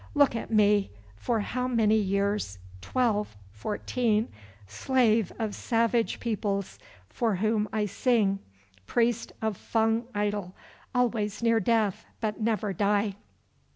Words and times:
Look 0.15 0.35
at 0.35 0.49
me! 0.49 0.89
For 1.15 1.41
how 1.41 1.67
many 1.67 1.93
years—twelve—fourteen, 1.97 4.29
slave 4.65 5.31
of 5.37 5.53
savage 5.53 6.19
peoples 6.19 6.79
for 7.07 7.35
whom 7.35 7.69
I 7.71 7.85
sing, 7.85 8.39
priest 8.87 9.31
of 9.43 9.55
Fung 9.55 10.07
idol, 10.15 10.55
always 10.95 11.43
near 11.43 11.59
death 11.59 12.07
but 12.19 12.41
never 12.41 12.73
die. 12.73 13.15